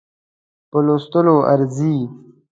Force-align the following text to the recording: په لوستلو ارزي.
په 0.69 0.77
لوستلو 0.85 1.35
ارزي. 1.53 1.97